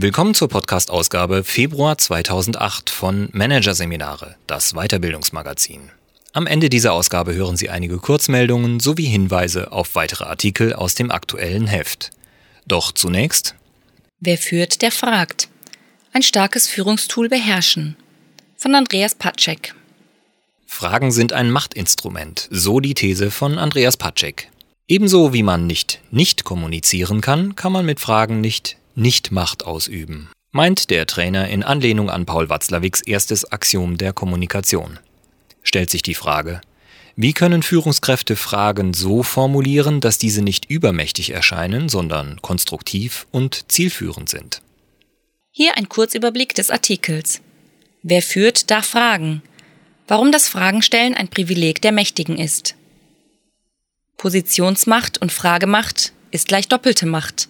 Willkommen 0.00 0.32
zur 0.32 0.48
Podcast-Ausgabe 0.48 1.42
Februar 1.42 1.98
2008 1.98 2.88
von 2.88 3.30
Managerseminare, 3.32 4.36
das 4.46 4.74
Weiterbildungsmagazin. 4.74 5.90
Am 6.32 6.46
Ende 6.46 6.68
dieser 6.68 6.92
Ausgabe 6.92 7.34
hören 7.34 7.56
Sie 7.56 7.68
einige 7.68 7.98
Kurzmeldungen 7.98 8.78
sowie 8.78 9.06
Hinweise 9.06 9.72
auf 9.72 9.96
weitere 9.96 10.22
Artikel 10.26 10.72
aus 10.72 10.94
dem 10.94 11.10
aktuellen 11.10 11.66
Heft. 11.66 12.12
Doch 12.64 12.92
zunächst. 12.92 13.56
Wer 14.20 14.38
führt, 14.38 14.82
der 14.82 14.92
fragt. 14.92 15.48
Ein 16.12 16.22
starkes 16.22 16.68
Führungstool 16.68 17.28
beherrschen. 17.28 17.96
Von 18.56 18.76
Andreas 18.76 19.16
Patschek. 19.16 19.74
Fragen 20.64 21.10
sind 21.10 21.32
ein 21.32 21.50
Machtinstrument, 21.50 22.46
so 22.52 22.78
die 22.78 22.94
These 22.94 23.32
von 23.32 23.58
Andreas 23.58 23.96
Patschek. 23.96 24.48
Ebenso 24.86 25.32
wie 25.32 25.42
man 25.42 25.66
nicht 25.66 25.98
nicht 26.12 26.44
kommunizieren 26.44 27.20
kann, 27.20 27.56
kann 27.56 27.72
man 27.72 27.84
mit 27.84 27.98
Fragen 27.98 28.40
nicht 28.40 28.77
nicht 28.98 29.30
Macht 29.30 29.64
ausüben, 29.64 30.28
meint 30.50 30.90
der 30.90 31.06
Trainer 31.06 31.48
in 31.48 31.62
Anlehnung 31.62 32.10
an 32.10 32.26
Paul 32.26 32.48
Watzlawicks 32.48 33.00
erstes 33.00 33.50
Axiom 33.50 33.96
der 33.96 34.12
Kommunikation. 34.12 34.98
Stellt 35.62 35.88
sich 35.88 36.02
die 36.02 36.14
Frage, 36.14 36.60
wie 37.14 37.32
können 37.32 37.62
Führungskräfte 37.62 38.36
Fragen 38.36 38.94
so 38.94 39.22
formulieren, 39.22 40.00
dass 40.00 40.18
diese 40.18 40.42
nicht 40.42 40.68
übermächtig 40.70 41.30
erscheinen, 41.30 41.88
sondern 41.88 42.42
konstruktiv 42.42 43.26
und 43.30 43.70
zielführend 43.70 44.28
sind? 44.28 44.62
Hier 45.50 45.76
ein 45.76 45.88
Kurzüberblick 45.88 46.54
des 46.54 46.70
Artikels. 46.70 47.40
Wer 48.02 48.22
führt, 48.22 48.70
darf 48.70 48.86
fragen. 48.86 49.42
Warum 50.06 50.32
das 50.32 50.48
Fragenstellen 50.48 51.14
ein 51.14 51.28
Privileg 51.28 51.82
der 51.82 51.92
Mächtigen 51.92 52.38
ist. 52.38 52.74
Positionsmacht 54.16 55.18
und 55.18 55.32
Fragemacht 55.32 56.12
ist 56.30 56.48
gleich 56.48 56.68
doppelte 56.68 57.06
Macht 57.06 57.48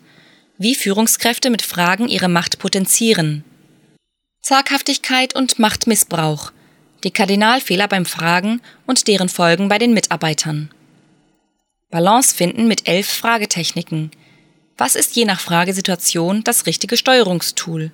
wie 0.58 0.74
Führungskräfte 0.74 1.50
mit 1.50 1.62
Fragen 1.62 2.08
ihre 2.08 2.28
Macht 2.28 2.58
potenzieren. 2.58 3.44
Zaghaftigkeit 4.42 5.34
und 5.34 5.58
Machtmissbrauch, 5.60 6.52
die 7.04 7.12
Kardinalfehler 7.12 7.86
beim 7.86 8.04
Fragen 8.04 8.60
und 8.84 9.06
deren 9.06 9.28
Folgen 9.28 9.68
bei 9.68 9.78
den 9.78 9.94
Mitarbeitern. 9.94 10.70
Balance 11.90 12.34
finden 12.34 12.66
mit 12.66 12.88
elf 12.88 13.08
Fragetechniken. 13.08 14.10
Was 14.76 14.96
ist 14.96 15.14
je 15.16 15.24
nach 15.24 15.40
Fragesituation 15.40 16.42
das 16.44 16.66
richtige 16.66 16.96
Steuerungstool? 16.96 17.92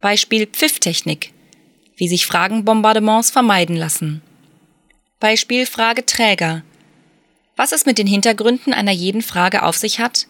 Beispiel 0.00 0.46
Pfifftechnik. 0.46 1.32
Wie 1.96 2.08
sich 2.08 2.26
Fragenbombardements 2.26 3.30
vermeiden 3.30 3.76
lassen. 3.76 4.22
Beispiel 5.18 5.66
Frageträger. 5.66 6.62
Was 7.56 7.72
es 7.72 7.86
mit 7.86 7.98
den 7.98 8.06
Hintergründen 8.06 8.74
einer 8.74 8.92
jeden 8.92 9.22
Frage 9.22 9.62
auf 9.62 9.76
sich 9.76 9.98
hat 9.98 10.26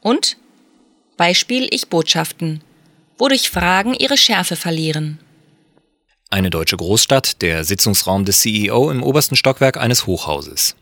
und 0.00 0.36
Beispiel 1.16 1.68
Ich-Botschaften, 1.70 2.62
wodurch 3.18 3.50
Fragen 3.50 3.94
ihre 3.94 4.16
Schärfe 4.16 4.56
verlieren. 4.56 5.18
Eine 6.30 6.50
deutsche 6.50 6.76
Großstadt, 6.76 7.42
der 7.42 7.64
Sitzungsraum 7.64 8.24
des 8.24 8.40
CEO 8.40 8.90
im 8.90 9.02
obersten 9.02 9.36
Stockwerk 9.36 9.76
eines 9.76 10.06
Hochhauses. 10.06 10.76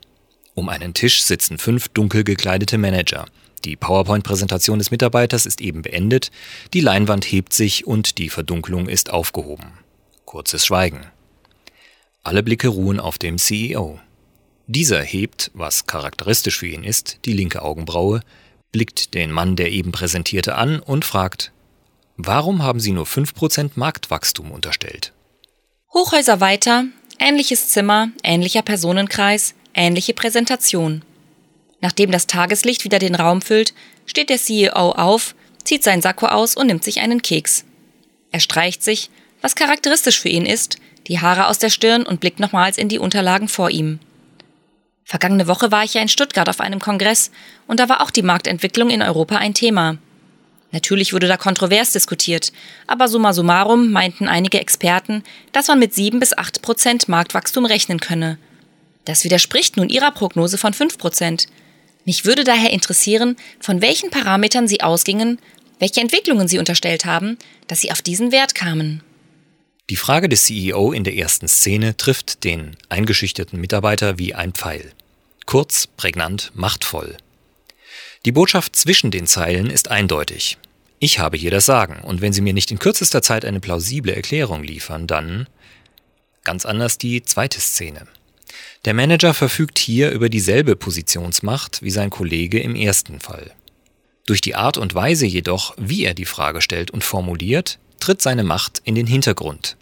Um 0.55 0.69
einen 0.69 0.93
Tisch 0.93 1.23
sitzen 1.23 1.59
fünf 1.59 1.89
dunkel 1.89 2.25
gekleidete 2.25 2.79
Manager. 2.79 3.27
Die 3.65 3.77
PowerPoint-Präsentation 3.77 4.79
des 4.79 4.91
Mitarbeiters 4.91 5.47
ist 5.47 5.61
eben 5.61 5.83
beendet, 5.83 6.31
die 6.75 6.81
Leinwand 6.81 7.25
hebt 7.25 7.53
sich 7.53 7.87
und 7.87 8.19
die 8.19 8.29
Verdunklung 8.29 8.89
ist 8.89 9.11
aufgehoben. 9.11 9.73
Kurzes 10.25 10.67
Schweigen. 10.67 11.07
Alle 12.23 12.43
Blicke 12.43 12.69
ruhen 12.69 13.01
auf 13.01 13.19
dem 13.19 13.39
CEO. 13.39 13.99
Dieser 14.67 15.03
hebt, 15.03 15.51
was 15.55 15.87
charakteristisch 15.87 16.59
für 16.59 16.67
ihn 16.67 16.85
ist, 16.85 17.21
die 17.25 17.33
linke 17.33 17.63
Augenbraue, 17.63 18.21
blickt 18.73 19.15
den 19.15 19.33
Mann, 19.33 19.57
der 19.57 19.71
eben 19.71 19.93
präsentierte, 19.93 20.57
an 20.57 20.81
und 20.81 21.05
fragt, 21.05 21.53
warum 22.17 22.63
haben 22.63 22.81
Sie 22.81 22.93
nur 22.93 23.07
5% 23.07 23.73
Marktwachstum 23.75 24.51
unterstellt? 24.51 25.13
Hochhäuser 25.93 26.41
weiter, 26.41 26.85
ähnliches 27.19 27.69
Zimmer, 27.69 28.11
ähnlicher 28.23 28.63
Personenkreis, 28.63 29.55
ähnliche 29.75 30.15
Präsentation. 30.15 31.03
Nachdem 31.81 32.11
das 32.11 32.27
Tageslicht 32.27 32.85
wieder 32.85 32.99
den 32.99 33.15
Raum 33.15 33.41
füllt, 33.41 33.73
steht 34.05 34.31
der 34.31 34.39
CEO 34.39 34.93
auf, 34.93 35.35
zieht 35.65 35.85
sein 35.85 36.03
Sakko 36.03 36.27
aus 36.27 36.57
und 36.57 36.67
nimmt 36.67 36.85
sich 36.85 37.01
einen 37.01 37.23
Keks. 37.23 37.65
Er 38.31 38.41
streicht 38.41 38.83
sich, 38.83 39.11
was 39.41 39.55
charakteristisch 39.55 40.21
für 40.21 40.29
ihn 40.29 40.47
ist, 40.47 40.79
die 41.07 41.21
Haare 41.21 41.47
aus 41.47 41.59
der 41.59 41.71
Stirn 41.71 42.05
und 42.05 42.21
blickt 42.21 42.41
nochmals 42.41 42.77
in 42.77 42.89
die 42.89 42.99
Unterlagen 42.99 43.49
vor 43.49 43.71
ihm. 43.71 44.01
Vergangene 45.09 45.47
Woche 45.47 45.73
war 45.73 45.85
ich 45.85 45.95
ja 45.95 46.03
in 46.03 46.09
Stuttgart 46.09 46.51
auf 46.51 46.61
einem 46.61 46.81
Kongress 46.81 47.31
und 47.67 47.81
da 47.81 47.89
war 47.89 48.03
auch 48.03 48.11
die 48.11 48.21
Marktentwicklung 48.21 48.91
in 48.91 49.01
Europa 49.01 49.37
ein 49.37 49.55
Thema. 49.55 49.97
Natürlich 50.71 51.15
wurde 51.15 51.27
da 51.27 51.39
kontrovers 51.39 51.93
diskutiert, 51.93 52.53
aber 52.87 53.09
summa 53.09 53.33
summarum 53.33 53.91
meinten 53.91 54.29
einige 54.29 54.61
Experten, 54.61 55.25
dass 55.53 55.69
man 55.69 55.79
mit 55.79 55.95
sieben 55.95 56.21
bis 56.21 56.37
acht 56.37 56.61
Prozent 56.61 57.09
Marktwachstum 57.09 57.65
rechnen 57.65 58.01
könne. 58.01 58.37
Das 59.07 59.25
widerspricht 59.25 59.79
nun 59.79 59.89
ihrer 59.89 60.11
Prognose 60.11 60.59
von 60.59 60.75
fünf 60.75 60.99
Prozent. 60.99 61.47
Mich 62.05 62.27
würde 62.27 62.45
daher 62.45 62.71
interessieren, 62.71 63.37
von 63.61 63.81
welchen 63.81 64.11
Parametern 64.11 64.69
Sie 64.69 64.83
ausgingen, 64.83 65.39
welche 65.79 66.03
Entwicklungen 66.03 66.49
Sie 66.49 66.59
unterstellt 66.59 67.07
haben, 67.07 67.39
dass 67.67 67.81
Sie 67.81 67.93
auf 67.93 68.03
diesen 68.03 68.31
Wert 68.31 68.55
kamen. 68.55 69.03
Die 69.89 69.97
Frage 69.97 70.29
des 70.29 70.45
CEO 70.45 70.93
in 70.93 71.05
der 71.05 71.17
ersten 71.17 71.49
Szene 71.49 71.97
trifft 71.97 72.45
den 72.45 72.77
eingeschüchterten 72.91 73.59
Mitarbeiter 73.59 74.19
wie 74.19 74.35
ein 74.35 74.53
Pfeil. 74.53 74.93
Kurz, 75.49 75.87
prägnant, 75.87 76.53
machtvoll. 76.55 77.17
Die 78.27 78.33
Botschaft 78.33 78.77
zwischen 78.77 79.11
den 79.11 79.27
Zeilen 79.27 79.71
ist 79.71 79.89
eindeutig. 79.89 80.59
Ich 80.99 81.21
habe 81.21 81.39
hier 81.39 81.51
das 81.51 81.65
Sagen, 81.65 82.03
und 82.03 82.21
wenn 82.21 82.35
Sie 82.35 82.43
mir 82.43 82.53
nicht 82.53 82.71
in 82.71 82.79
kürzester 82.79 83.23
Zeit 83.23 83.47
eine 83.47 83.59
plausible 83.59 84.15
Erklärung 84.15 84.63
liefern, 84.63 85.07
dann 85.07 85.47
ganz 86.45 86.67
anders 86.67 86.99
die 86.99 87.23
zweite 87.23 87.61
Szene. 87.61 88.07
Der 88.85 88.93
Manager 88.93 89.33
verfügt 89.33 89.79
hier 89.79 90.11
über 90.11 90.29
dieselbe 90.29 90.77
Positionsmacht 90.77 91.81
wie 91.81 91.91
sein 91.91 92.11
Kollege 92.11 92.61
im 92.61 92.77
ersten 92.77 93.19
Fall. 93.19 93.51
Durch 94.27 94.43
die 94.43 94.55
Art 94.55 94.77
und 94.77 94.95
Weise 94.95 95.25
jedoch, 95.25 95.75
wie 95.79 96.05
er 96.05 96.13
die 96.13 96.27
Frage 96.27 96.61
stellt 96.61 96.91
und 96.91 97.05
formuliert, 97.05 97.79
tritt 98.01 98.21
seine 98.21 98.45
Macht 98.45 98.83
in 98.85 98.95
den 98.95 99.07
Hintergrund. 99.07 99.79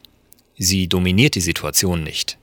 Sie 0.57 0.87
dominiert 0.87 1.35
die 1.35 1.41
Situation 1.41 2.05
nicht. 2.05 2.39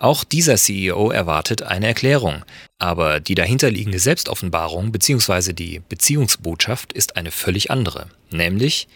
Auch 0.00 0.22
dieser 0.22 0.56
CEO 0.56 1.10
erwartet 1.10 1.62
eine 1.62 1.88
Erklärung, 1.88 2.44
aber 2.78 3.18
die 3.18 3.34
dahinterliegende 3.34 3.98
Selbstoffenbarung 3.98 4.92
bzw. 4.92 5.52
die 5.52 5.82
Beziehungsbotschaft 5.88 6.92
ist 6.92 7.16
eine 7.16 7.32
völlig 7.32 7.72
andere, 7.72 8.06
nämlich 8.30 8.86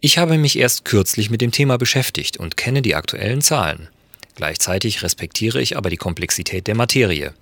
ich 0.00 0.18
habe 0.18 0.38
mich 0.38 0.58
erst 0.58 0.84
kürzlich 0.84 1.30
mit 1.30 1.42
dem 1.42 1.52
Thema 1.52 1.76
beschäftigt 1.76 2.38
und 2.38 2.56
kenne 2.56 2.82
die 2.82 2.96
aktuellen 2.96 3.42
Zahlen. 3.42 3.88
Gleichzeitig 4.34 5.02
respektiere 5.02 5.60
ich 5.60 5.76
aber 5.76 5.90
die 5.90 5.98
Komplexität 5.98 6.66
der 6.66 6.74
Materie. 6.74 7.34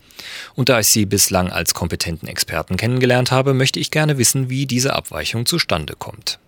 Und 0.57 0.69
da 0.69 0.81
ich 0.81 0.89
Sie 0.89 1.07
bislang 1.07 1.51
als 1.51 1.72
kompetenten 1.72 2.28
Experten 2.28 2.77
kennengelernt 2.77 3.31
habe, 3.31 3.55
möchte 3.55 3.81
ich 3.81 3.91
gerne 3.91 4.19
wissen, 4.19 4.51
wie 4.51 4.67
diese 4.67 4.95
Abweichung 4.95 5.47
zustande 5.47 5.95
kommt. 5.97 6.39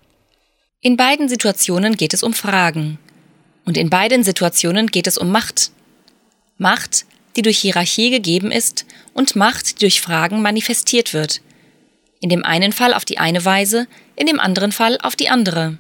In 0.81 0.97
beiden 0.97 1.29
Situationen 1.29 1.97
geht 1.97 2.13
es 2.13 2.25
um 2.25 2.35
Fragen. 2.35 2.99
Und 3.65 3.77
in 3.79 3.89
beiden 3.89 4.25
Situationen 4.25 4.89
geht 4.89 5.07
es 5.07 5.17
um 5.17 5.31
Macht, 5.31 5.71
Macht, 6.63 7.05
die 7.37 7.43
durch 7.43 7.59
Hierarchie 7.59 8.11
gegeben 8.11 8.51
ist 8.51 8.87
und 9.13 9.37
Macht, 9.37 9.73
die 9.73 9.81
durch 9.81 10.01
Fragen 10.01 10.41
manifestiert 10.41 11.13
wird. 11.13 11.43
In 12.21 12.31
dem 12.31 12.45
einen 12.45 12.73
Fall 12.73 12.95
auf 12.95 13.05
die 13.05 13.19
eine 13.19 13.45
Weise, 13.45 13.87
in 14.17 14.27
dem 14.27 14.41
anderen 14.41 14.73
Fall 14.73 14.99
auf 15.03 15.17
die 15.17 15.29
andere. 15.29 15.77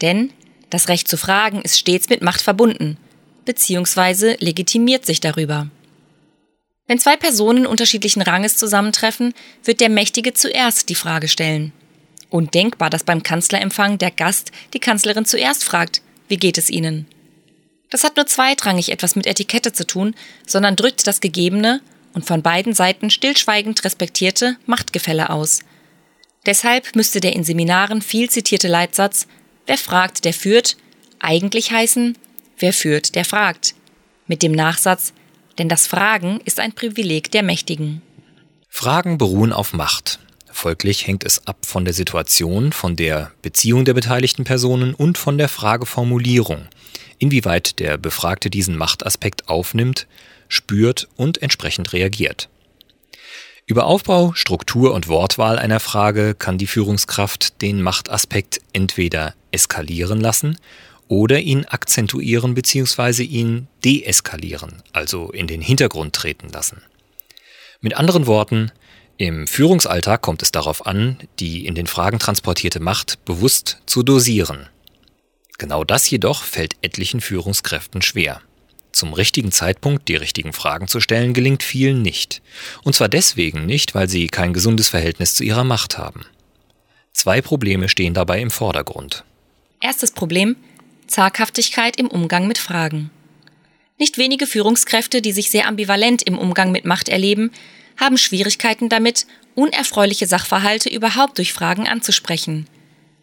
Denn 0.00 0.30
das 0.70 0.88
Recht 0.88 1.08
zu 1.08 1.16
fragen 1.16 1.62
ist 1.62 1.78
stets 1.78 2.08
mit 2.08 2.22
Macht 2.22 2.42
verbunden, 2.42 2.98
beziehungsweise 3.44 4.36
legitimiert 4.38 5.04
sich 5.04 5.20
darüber. 5.20 5.68
Wenn 6.86 6.98
zwei 6.98 7.16
Personen 7.16 7.66
unterschiedlichen 7.66 8.22
Ranges 8.22 8.56
zusammentreffen, 8.56 9.34
wird 9.64 9.80
der 9.80 9.88
Mächtige 9.88 10.34
zuerst 10.34 10.88
die 10.88 10.94
Frage 10.94 11.28
stellen. 11.28 11.72
Undenkbar, 12.28 12.90
dass 12.90 13.04
beim 13.04 13.22
Kanzlerempfang 13.22 13.98
der 13.98 14.10
Gast 14.10 14.52
die 14.74 14.80
Kanzlerin 14.80 15.24
zuerst 15.24 15.64
fragt, 15.64 16.02
wie 16.28 16.38
geht 16.38 16.58
es 16.58 16.70
Ihnen? 16.70 17.06
Das 17.92 18.04
hat 18.04 18.16
nur 18.16 18.26
zweitrangig 18.26 18.90
etwas 18.90 19.16
mit 19.16 19.26
Etikette 19.26 19.74
zu 19.74 19.86
tun, 19.86 20.14
sondern 20.46 20.76
drückt 20.76 21.06
das 21.06 21.20
gegebene 21.20 21.82
und 22.14 22.24
von 22.24 22.40
beiden 22.40 22.72
Seiten 22.72 23.10
stillschweigend 23.10 23.84
respektierte 23.84 24.56
Machtgefälle 24.64 25.28
aus. 25.28 25.60
Deshalb 26.46 26.96
müsste 26.96 27.20
der 27.20 27.34
in 27.34 27.44
Seminaren 27.44 28.00
viel 28.00 28.30
zitierte 28.30 28.66
Leitsatz 28.66 29.28
Wer 29.66 29.76
fragt, 29.76 30.24
der 30.24 30.32
führt 30.32 30.78
eigentlich 31.20 31.70
heißen 31.70 32.16
Wer 32.56 32.72
führt, 32.72 33.14
der 33.14 33.26
fragt. 33.26 33.74
Mit 34.26 34.42
dem 34.42 34.52
Nachsatz 34.52 35.12
Denn 35.58 35.68
das 35.68 35.86
Fragen 35.86 36.40
ist 36.46 36.60
ein 36.60 36.72
Privileg 36.72 37.30
der 37.30 37.42
Mächtigen. 37.42 38.00
Fragen 38.70 39.18
beruhen 39.18 39.52
auf 39.52 39.74
Macht. 39.74 40.18
Folglich 40.50 41.06
hängt 41.06 41.24
es 41.24 41.46
ab 41.46 41.66
von 41.66 41.84
der 41.84 41.92
Situation, 41.92 42.72
von 42.72 42.96
der 42.96 43.32
Beziehung 43.42 43.84
der 43.84 43.92
beteiligten 43.92 44.44
Personen 44.44 44.94
und 44.94 45.18
von 45.18 45.36
der 45.36 45.50
Frageformulierung 45.50 46.68
inwieweit 47.22 47.78
der 47.78 47.98
Befragte 47.98 48.50
diesen 48.50 48.76
Machtaspekt 48.76 49.48
aufnimmt, 49.48 50.08
spürt 50.48 51.08
und 51.14 51.40
entsprechend 51.40 51.92
reagiert. 51.92 52.48
Über 53.64 53.86
Aufbau, 53.86 54.32
Struktur 54.34 54.92
und 54.92 55.06
Wortwahl 55.06 55.56
einer 55.56 55.78
Frage 55.78 56.34
kann 56.34 56.58
die 56.58 56.66
Führungskraft 56.66 57.62
den 57.62 57.80
Machtaspekt 57.80 58.60
entweder 58.72 59.34
eskalieren 59.52 60.20
lassen 60.20 60.58
oder 61.06 61.38
ihn 61.38 61.64
akzentuieren 61.64 62.54
bzw. 62.54 63.22
ihn 63.22 63.68
deeskalieren, 63.84 64.82
also 64.92 65.30
in 65.30 65.46
den 65.46 65.60
Hintergrund 65.60 66.16
treten 66.16 66.48
lassen. 66.48 66.82
Mit 67.80 67.96
anderen 67.96 68.26
Worten, 68.26 68.72
im 69.16 69.46
Führungsalltag 69.46 70.22
kommt 70.22 70.42
es 70.42 70.50
darauf 70.50 70.86
an, 70.86 71.18
die 71.38 71.66
in 71.66 71.76
den 71.76 71.86
Fragen 71.86 72.18
transportierte 72.18 72.80
Macht 72.80 73.24
bewusst 73.24 73.78
zu 73.86 74.02
dosieren. 74.02 74.68
Genau 75.62 75.84
das 75.84 76.10
jedoch 76.10 76.42
fällt 76.42 76.74
etlichen 76.82 77.20
Führungskräften 77.20 78.02
schwer. 78.02 78.42
Zum 78.90 79.12
richtigen 79.12 79.52
Zeitpunkt 79.52 80.08
die 80.08 80.16
richtigen 80.16 80.52
Fragen 80.52 80.88
zu 80.88 80.98
stellen, 80.98 81.34
gelingt 81.34 81.62
vielen 81.62 82.02
nicht. 82.02 82.42
Und 82.82 82.96
zwar 82.96 83.08
deswegen 83.08 83.64
nicht, 83.64 83.94
weil 83.94 84.08
sie 84.08 84.26
kein 84.26 84.54
gesundes 84.54 84.88
Verhältnis 84.88 85.36
zu 85.36 85.44
ihrer 85.44 85.62
Macht 85.62 85.98
haben. 85.98 86.26
Zwei 87.12 87.40
Probleme 87.40 87.88
stehen 87.88 88.12
dabei 88.12 88.40
im 88.40 88.50
Vordergrund. 88.50 89.22
Erstes 89.80 90.10
Problem 90.10 90.56
Zaghaftigkeit 91.06 91.96
im 91.96 92.08
Umgang 92.08 92.48
mit 92.48 92.58
Fragen. 92.58 93.12
Nicht 93.98 94.18
wenige 94.18 94.48
Führungskräfte, 94.48 95.22
die 95.22 95.30
sich 95.30 95.52
sehr 95.52 95.68
ambivalent 95.68 96.24
im 96.24 96.38
Umgang 96.38 96.72
mit 96.72 96.86
Macht 96.86 97.08
erleben, 97.08 97.52
haben 97.96 98.18
Schwierigkeiten 98.18 98.88
damit, 98.88 99.28
unerfreuliche 99.54 100.26
Sachverhalte 100.26 100.88
überhaupt 100.88 101.38
durch 101.38 101.52
Fragen 101.52 101.86
anzusprechen. 101.86 102.66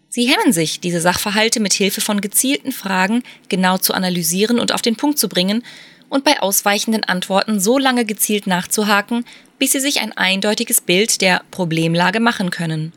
Sie 0.09 0.27
hemmen 0.27 0.51
sich, 0.51 0.79
diese 0.79 1.01
Sachverhalte 1.01 1.59
mit 1.59 1.73
Hilfe 1.73 2.01
von 2.01 2.19
gezielten 2.19 2.71
Fragen 2.71 3.23
genau 3.47 3.77
zu 3.77 3.94
analysieren 3.94 4.59
und 4.59 4.73
auf 4.73 4.81
den 4.81 4.95
Punkt 4.95 5.19
zu 5.19 5.29
bringen 5.29 5.63
und 6.09 6.23
bei 6.23 6.39
ausweichenden 6.41 7.03
Antworten 7.03 7.59
so 7.59 7.77
lange 7.77 8.06
gezielt 8.06 8.47
nachzuhaken, 8.47 9.23
bis 9.59 9.73
sie 9.73 9.79
sich 9.79 10.01
ein 10.01 10.11
eindeutiges 10.17 10.81
Bild 10.81 11.21
der 11.21 11.44
Problemlage 11.51 12.19
machen 12.19 12.50
können. 12.50 12.91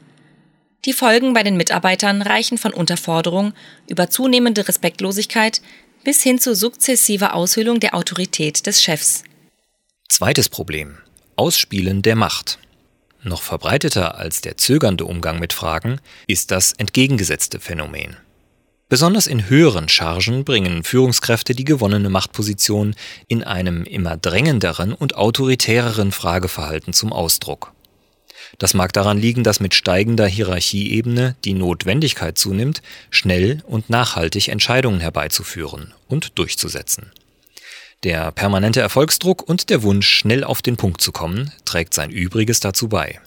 Die 0.86 0.94
Folgen 0.94 1.34
bei 1.34 1.42
den 1.42 1.56
Mitarbeitern 1.56 2.22
reichen 2.22 2.58
von 2.58 2.72
Unterforderung 2.72 3.52
über 3.88 4.08
zunehmende 4.08 4.66
Respektlosigkeit 4.66 5.60
bis 6.02 6.22
hin 6.22 6.40
zu 6.40 6.56
sukzessiver 6.56 7.34
Aushöhlung 7.34 7.78
der 7.78 7.94
Autorität 7.94 8.66
des 8.66 8.82
Chefs. 8.82 9.22
Zweites 10.08 10.48
Problem. 10.48 10.98
Ausspielen 11.36 12.02
der 12.02 12.16
Macht. 12.16 12.58
Noch 13.24 13.42
verbreiteter 13.42 14.16
als 14.16 14.40
der 14.40 14.56
zögernde 14.56 15.04
Umgang 15.04 15.38
mit 15.38 15.52
Fragen 15.52 16.00
ist 16.26 16.50
das 16.50 16.72
entgegengesetzte 16.72 17.60
Phänomen. 17.60 18.16
Besonders 18.88 19.26
in 19.26 19.48
höheren 19.48 19.88
Chargen 19.88 20.44
bringen 20.44 20.84
Führungskräfte 20.84 21.54
die 21.54 21.64
gewonnene 21.64 22.10
Machtposition 22.10 22.94
in 23.28 23.42
einem 23.42 23.84
immer 23.84 24.16
drängenderen 24.16 24.92
und 24.92 25.16
autoritäreren 25.16 26.12
Frageverhalten 26.12 26.92
zum 26.92 27.12
Ausdruck. 27.12 27.72
Das 28.58 28.74
mag 28.74 28.92
daran 28.92 29.18
liegen, 29.18 29.44
dass 29.44 29.60
mit 29.60 29.74
steigender 29.74 30.26
Hierarchieebene 30.26 31.36
die 31.44 31.54
Notwendigkeit 31.54 32.36
zunimmt, 32.36 32.82
schnell 33.10 33.62
und 33.66 33.88
nachhaltig 33.88 34.48
Entscheidungen 34.48 35.00
herbeizuführen 35.00 35.94
und 36.08 36.38
durchzusetzen. 36.38 37.12
Der 38.04 38.32
permanente 38.32 38.80
Erfolgsdruck 38.80 39.48
und 39.48 39.70
der 39.70 39.84
Wunsch, 39.84 40.08
schnell 40.08 40.42
auf 40.42 40.60
den 40.60 40.76
Punkt 40.76 41.00
zu 41.00 41.12
kommen, 41.12 41.52
trägt 41.64 41.94
sein 41.94 42.10
Übriges 42.10 42.58
dazu 42.58 42.88
bei. 42.88 43.20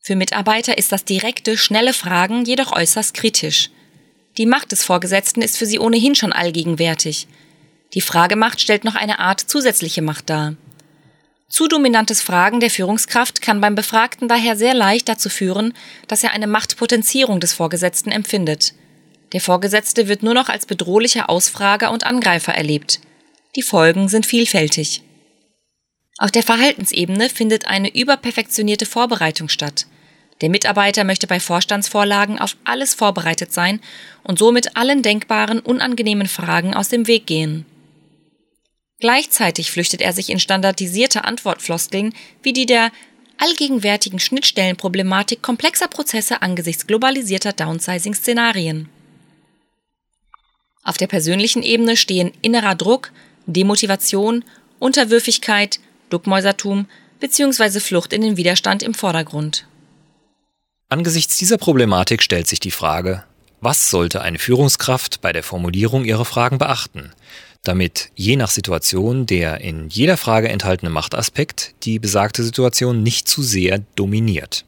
Für 0.00 0.14
Mitarbeiter 0.14 0.76
ist 0.76 0.92
das 0.92 1.06
direkte, 1.06 1.56
schnelle 1.56 1.94
Fragen 1.94 2.44
jedoch 2.44 2.72
äußerst 2.72 3.14
kritisch. 3.14 3.70
Die 4.36 4.44
Macht 4.44 4.72
des 4.72 4.84
Vorgesetzten 4.84 5.40
ist 5.40 5.56
für 5.56 5.64
sie 5.64 5.78
ohnehin 5.78 6.14
schon 6.14 6.34
allgegenwärtig. 6.34 7.28
Die 7.94 8.02
Fragemacht 8.02 8.60
stellt 8.60 8.84
noch 8.84 8.96
eine 8.96 9.20
Art 9.20 9.40
zusätzliche 9.40 10.02
Macht 10.02 10.28
dar. 10.28 10.54
Zu 11.48 11.68
dominantes 11.68 12.20
Fragen 12.20 12.60
der 12.60 12.70
Führungskraft 12.70 13.40
kann 13.40 13.62
beim 13.62 13.74
Befragten 13.74 14.28
daher 14.28 14.56
sehr 14.56 14.74
leicht 14.74 15.08
dazu 15.08 15.30
führen, 15.30 15.72
dass 16.08 16.24
er 16.24 16.32
eine 16.32 16.46
Machtpotenzierung 16.46 17.40
des 17.40 17.54
Vorgesetzten 17.54 18.10
empfindet. 18.10 18.74
Der 19.32 19.40
Vorgesetzte 19.40 20.08
wird 20.08 20.22
nur 20.22 20.34
noch 20.34 20.50
als 20.50 20.66
bedrohlicher 20.66 21.30
Ausfrager 21.30 21.90
und 21.90 22.04
Angreifer 22.04 22.54
erlebt. 22.54 23.00
Die 23.56 23.62
Folgen 23.62 24.08
sind 24.08 24.26
vielfältig. 24.26 25.02
Auf 26.18 26.30
der 26.30 26.42
Verhaltensebene 26.42 27.28
findet 27.28 27.66
eine 27.66 27.94
überperfektionierte 27.94 28.86
Vorbereitung 28.86 29.48
statt. 29.48 29.86
Der 30.40 30.50
Mitarbeiter 30.50 31.04
möchte 31.04 31.26
bei 31.26 31.38
Vorstandsvorlagen 31.38 32.38
auf 32.38 32.56
alles 32.64 32.94
vorbereitet 32.94 33.52
sein 33.52 33.80
und 34.24 34.38
somit 34.38 34.76
allen 34.76 35.02
denkbaren 35.02 35.60
unangenehmen 35.60 36.26
Fragen 36.26 36.74
aus 36.74 36.88
dem 36.88 37.06
Weg 37.06 37.26
gehen. 37.26 37.64
Gleichzeitig 38.98 39.70
flüchtet 39.70 40.00
er 40.00 40.12
sich 40.12 40.30
in 40.30 40.40
standardisierte 40.40 41.24
Antwortfloskeln 41.24 42.12
wie 42.42 42.52
die 42.52 42.66
der 42.66 42.90
allgegenwärtigen 43.38 44.18
Schnittstellenproblematik 44.18 45.42
komplexer 45.42 45.88
Prozesse 45.88 46.42
angesichts 46.42 46.86
globalisierter 46.86 47.52
Downsizing-Szenarien. 47.52 48.88
Auf 50.84 50.96
der 50.96 51.06
persönlichen 51.06 51.62
Ebene 51.62 51.96
stehen 51.96 52.32
innerer 52.42 52.74
Druck, 52.74 53.12
Demotivation, 53.46 54.44
Unterwürfigkeit, 54.78 55.80
Duckmäusertum 56.10 56.86
bzw. 57.20 57.80
Flucht 57.80 58.12
in 58.12 58.22
den 58.22 58.36
Widerstand 58.36 58.82
im 58.82 58.94
Vordergrund. 58.94 59.66
Angesichts 60.88 61.38
dieser 61.38 61.58
Problematik 61.58 62.22
stellt 62.22 62.46
sich 62.46 62.60
die 62.60 62.70
Frage, 62.70 63.24
was 63.60 63.90
sollte 63.90 64.20
eine 64.20 64.38
Führungskraft 64.38 65.20
bei 65.22 65.32
der 65.32 65.42
Formulierung 65.42 66.04
ihrer 66.04 66.24
Fragen 66.24 66.58
beachten, 66.58 67.12
damit 67.62 68.10
je 68.14 68.36
nach 68.36 68.50
Situation 68.50 69.26
der 69.26 69.60
in 69.62 69.88
jeder 69.88 70.16
Frage 70.16 70.50
enthaltene 70.50 70.90
Machtaspekt 70.90 71.74
die 71.82 71.98
besagte 71.98 72.42
Situation 72.42 73.02
nicht 73.02 73.26
zu 73.26 73.42
sehr 73.42 73.80
dominiert. 73.96 74.64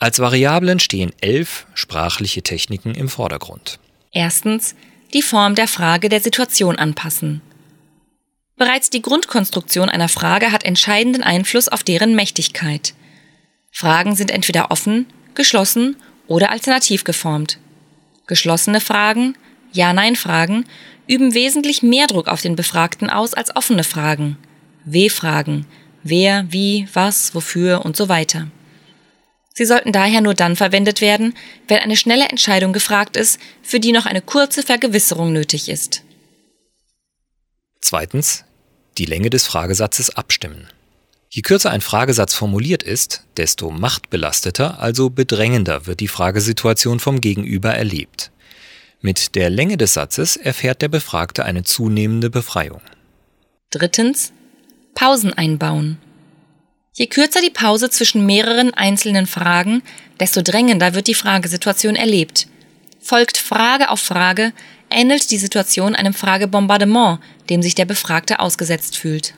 Als 0.00 0.18
Variablen 0.18 0.80
stehen 0.80 1.12
elf 1.20 1.66
sprachliche 1.74 2.42
Techniken 2.42 2.94
im 2.94 3.08
Vordergrund. 3.08 3.78
Erstens 4.12 4.74
die 5.12 5.22
Form 5.22 5.54
der 5.54 5.68
Frage 5.68 6.08
der 6.08 6.20
Situation 6.20 6.76
anpassen. 6.76 7.40
Bereits 8.58 8.90
die 8.90 9.02
Grundkonstruktion 9.02 9.88
einer 9.88 10.08
Frage 10.08 10.50
hat 10.50 10.64
entscheidenden 10.64 11.22
Einfluss 11.22 11.68
auf 11.68 11.84
deren 11.84 12.16
Mächtigkeit. 12.16 12.92
Fragen 13.70 14.16
sind 14.16 14.32
entweder 14.32 14.72
offen, 14.72 15.06
geschlossen 15.34 15.96
oder 16.26 16.50
alternativ 16.50 17.04
geformt. 17.04 17.58
Geschlossene 18.26 18.80
Fragen, 18.80 19.36
Ja-Nein-Fragen 19.72 20.64
üben 21.06 21.34
wesentlich 21.34 21.84
mehr 21.84 22.08
Druck 22.08 22.26
auf 22.26 22.42
den 22.42 22.56
Befragten 22.56 23.08
aus 23.08 23.32
als 23.32 23.54
offene 23.54 23.84
Fragen. 23.84 24.36
W-Fragen. 24.84 25.66
Wer, 26.02 26.46
wie, 26.50 26.88
was, 26.92 27.34
wofür 27.34 27.84
und 27.84 27.96
so 27.96 28.08
weiter. 28.08 28.48
Sie 29.54 29.66
sollten 29.66 29.92
daher 29.92 30.20
nur 30.20 30.34
dann 30.34 30.56
verwendet 30.56 31.00
werden, 31.00 31.34
wenn 31.68 31.78
eine 31.78 31.96
schnelle 31.96 32.28
Entscheidung 32.28 32.72
gefragt 32.72 33.16
ist, 33.16 33.40
für 33.62 33.78
die 33.78 33.92
noch 33.92 34.06
eine 34.06 34.22
kurze 34.22 34.62
Vergewisserung 34.62 35.32
nötig 35.32 35.68
ist. 35.68 36.02
Zweitens 37.80 38.44
die 38.98 39.06
Länge 39.06 39.30
des 39.30 39.46
Fragesatzes 39.46 40.10
abstimmen. 40.10 40.68
Je 41.30 41.42
kürzer 41.42 41.70
ein 41.70 41.82
Fragesatz 41.82 42.34
formuliert 42.34 42.82
ist, 42.82 43.24
desto 43.36 43.70
machtbelasteter, 43.70 44.80
also 44.80 45.10
bedrängender 45.10 45.86
wird 45.86 46.00
die 46.00 46.08
Fragesituation 46.08 47.00
vom 47.00 47.20
Gegenüber 47.20 47.74
erlebt. 47.74 48.30
Mit 49.00 49.34
der 49.34 49.50
Länge 49.50 49.76
des 49.76 49.94
Satzes 49.94 50.36
erfährt 50.36 50.82
der 50.82 50.88
Befragte 50.88 51.44
eine 51.44 51.62
zunehmende 51.62 52.30
Befreiung. 52.30 52.80
Drittens. 53.70 54.32
Pausen 54.94 55.32
einbauen. 55.32 55.98
Je 56.94 57.06
kürzer 57.06 57.40
die 57.40 57.50
Pause 57.50 57.90
zwischen 57.90 58.26
mehreren 58.26 58.74
einzelnen 58.74 59.28
Fragen, 59.28 59.82
desto 60.18 60.42
drängender 60.42 60.94
wird 60.94 61.06
die 61.06 61.14
Fragesituation 61.14 61.94
erlebt. 61.94 62.48
Folgt 62.98 63.36
Frage 63.36 63.90
auf 63.90 64.00
Frage, 64.00 64.52
ähnelt 64.90 65.30
die 65.30 65.38
Situation 65.38 65.94
einem 65.94 66.14
Fragebombardement, 66.14 67.20
dem 67.50 67.62
sich 67.62 67.74
der 67.74 67.84
Befragte 67.84 68.40
ausgesetzt 68.40 68.96
fühlt. 68.96 69.34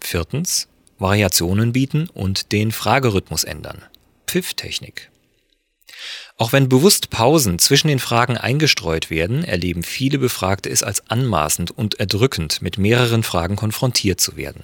Viertens. 0.00 0.68
Variationen 0.98 1.72
bieten 1.72 2.08
und 2.12 2.52
den 2.52 2.72
Fragerhythmus 2.72 3.44
ändern. 3.44 3.82
Pfifftechnik. 4.26 5.10
Auch 6.36 6.52
wenn 6.52 6.68
bewusst 6.68 7.10
Pausen 7.10 7.58
zwischen 7.58 7.88
den 7.88 7.98
Fragen 7.98 8.36
eingestreut 8.36 9.10
werden, 9.10 9.44
erleben 9.44 9.82
viele 9.82 10.18
Befragte 10.18 10.70
es 10.70 10.82
als 10.82 11.08
anmaßend 11.10 11.70
und 11.70 12.00
erdrückend, 12.00 12.62
mit 12.62 12.78
mehreren 12.78 13.22
Fragen 13.22 13.56
konfrontiert 13.56 14.20
zu 14.20 14.36
werden. 14.36 14.62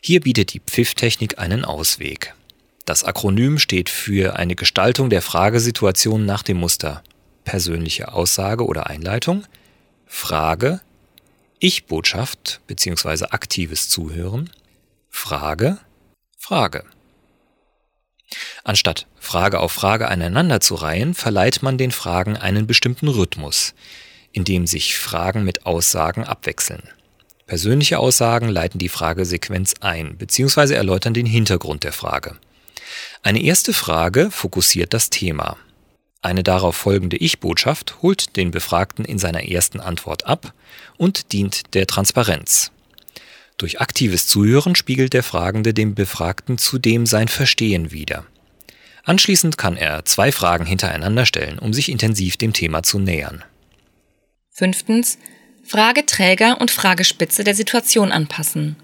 Hier 0.00 0.20
bietet 0.20 0.52
die 0.52 0.60
Pfifftechnik 0.60 1.38
einen 1.38 1.64
Ausweg. 1.64 2.34
Das 2.84 3.02
Akronym 3.02 3.58
steht 3.58 3.88
für 3.88 4.36
eine 4.36 4.54
Gestaltung 4.54 5.10
der 5.10 5.22
Fragesituation 5.22 6.24
nach 6.24 6.44
dem 6.44 6.58
Muster 6.58 7.02
persönliche 7.46 8.12
Aussage 8.12 8.66
oder 8.66 8.88
Einleitung, 8.88 9.46
Frage, 10.04 10.82
Ich-Botschaft 11.58 12.60
bzw. 12.66 13.26
aktives 13.30 13.88
Zuhören, 13.88 14.50
Frage, 15.08 15.78
Frage. 16.36 16.84
Anstatt 18.64 19.06
Frage 19.18 19.60
auf 19.60 19.72
Frage 19.72 20.08
aneinander 20.08 20.60
zu 20.60 20.74
reihen, 20.74 21.14
verleiht 21.14 21.62
man 21.62 21.78
den 21.78 21.92
Fragen 21.92 22.36
einen 22.36 22.66
bestimmten 22.66 23.08
Rhythmus, 23.08 23.74
in 24.32 24.44
dem 24.44 24.66
sich 24.66 24.98
Fragen 24.98 25.44
mit 25.44 25.64
Aussagen 25.64 26.24
abwechseln. 26.24 26.82
Persönliche 27.46 28.00
Aussagen 28.00 28.48
leiten 28.48 28.78
die 28.78 28.88
Fragesequenz 28.88 29.74
ein 29.80 30.16
bzw. 30.18 30.74
erläutern 30.74 31.14
den 31.14 31.26
Hintergrund 31.26 31.84
der 31.84 31.92
Frage. 31.92 32.36
Eine 33.22 33.40
erste 33.40 33.72
Frage 33.72 34.32
fokussiert 34.32 34.92
das 34.92 35.10
Thema. 35.10 35.56
Eine 36.26 36.42
darauf 36.42 36.74
folgende 36.74 37.16
Ich-Botschaft 37.16 38.02
holt 38.02 38.34
den 38.36 38.50
Befragten 38.50 39.04
in 39.04 39.16
seiner 39.16 39.48
ersten 39.48 39.78
Antwort 39.78 40.26
ab 40.26 40.54
und 40.96 41.30
dient 41.30 41.72
der 41.74 41.86
Transparenz. 41.86 42.72
Durch 43.58 43.80
aktives 43.80 44.26
Zuhören 44.26 44.74
spiegelt 44.74 45.12
der 45.12 45.22
Fragende 45.22 45.72
dem 45.72 45.94
Befragten 45.94 46.58
zudem 46.58 47.06
sein 47.06 47.28
Verstehen 47.28 47.92
wider. 47.92 48.26
Anschließend 49.04 49.56
kann 49.56 49.76
er 49.76 50.04
zwei 50.04 50.32
Fragen 50.32 50.66
hintereinander 50.66 51.26
stellen, 51.26 51.60
um 51.60 51.72
sich 51.72 51.88
intensiv 51.88 52.36
dem 52.36 52.52
Thema 52.52 52.82
zu 52.82 52.98
nähern. 52.98 53.44
Fünftens. 54.50 55.18
Frageträger 55.62 56.60
und 56.60 56.72
Fragespitze 56.72 57.44
der 57.44 57.54
Situation 57.54 58.10
anpassen. 58.10 58.74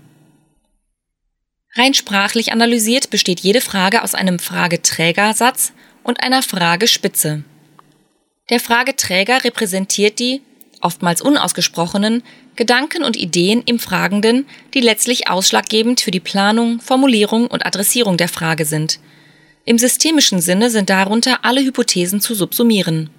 Rein 1.74 1.94
sprachlich 1.94 2.52
analysiert 2.52 3.10
besteht 3.10 3.40
jede 3.40 3.60
Frage 3.60 4.04
aus 4.04 4.14
einem 4.14 4.38
Frageträgersatz 4.38 5.72
und 6.02 6.22
einer 6.22 6.42
Fragespitze. 6.42 7.44
Der 8.50 8.60
Frageträger 8.60 9.44
repräsentiert 9.44 10.18
die, 10.18 10.42
oftmals 10.80 11.22
unausgesprochenen, 11.22 12.22
Gedanken 12.56 13.02
und 13.02 13.16
Ideen 13.16 13.62
im 13.64 13.78
Fragenden, 13.78 14.46
die 14.74 14.80
letztlich 14.80 15.30
ausschlaggebend 15.30 16.00
für 16.00 16.10
die 16.10 16.20
Planung, 16.20 16.80
Formulierung 16.80 17.46
und 17.46 17.64
Adressierung 17.64 18.16
der 18.16 18.28
Frage 18.28 18.64
sind. 18.64 18.98
Im 19.64 19.78
systemischen 19.78 20.40
Sinne 20.40 20.70
sind 20.70 20.90
darunter 20.90 21.44
alle 21.44 21.62
Hypothesen 21.62 22.20
zu 22.20 22.34
subsumieren. 22.34 23.10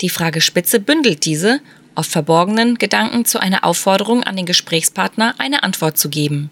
Die 0.00 0.10
Fragespitze 0.10 0.80
bündelt 0.80 1.24
diese, 1.24 1.60
oft 1.94 2.10
verborgenen, 2.10 2.76
Gedanken 2.76 3.24
zu 3.24 3.38
einer 3.40 3.64
Aufforderung 3.64 4.22
an 4.22 4.36
den 4.36 4.46
Gesprächspartner, 4.46 5.34
eine 5.38 5.62
Antwort 5.62 5.98
zu 5.98 6.08
geben. 6.08 6.50